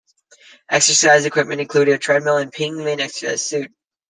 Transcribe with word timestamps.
Exercise 0.71 1.25
equipment 1.25 1.61
included 1.61 1.93
a 1.93 1.97
treadmill 1.99 2.37
and 2.37 2.51
Pingvin 2.51 2.99
exercise 2.99 3.45
suit. 3.45 3.71